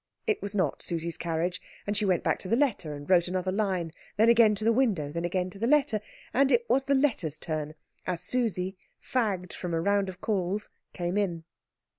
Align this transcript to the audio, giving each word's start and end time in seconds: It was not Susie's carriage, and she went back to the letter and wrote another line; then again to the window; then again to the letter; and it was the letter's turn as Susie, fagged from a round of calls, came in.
It 0.25 0.41
was 0.41 0.55
not 0.55 0.81
Susie's 0.81 1.15
carriage, 1.15 1.61
and 1.85 1.95
she 1.95 2.05
went 2.05 2.23
back 2.23 2.39
to 2.39 2.47
the 2.47 2.55
letter 2.55 2.95
and 2.95 3.07
wrote 3.07 3.27
another 3.27 3.51
line; 3.51 3.91
then 4.17 4.29
again 4.29 4.55
to 4.55 4.63
the 4.63 4.73
window; 4.73 5.11
then 5.11 5.23
again 5.25 5.51
to 5.51 5.59
the 5.59 5.67
letter; 5.67 6.01
and 6.33 6.51
it 6.51 6.67
was 6.67 6.85
the 6.85 6.95
letter's 6.95 7.37
turn 7.37 7.75
as 8.07 8.19
Susie, 8.23 8.75
fagged 8.99 9.53
from 9.53 9.75
a 9.75 9.79
round 9.79 10.09
of 10.09 10.19
calls, 10.19 10.71
came 10.91 11.19
in. 11.19 11.43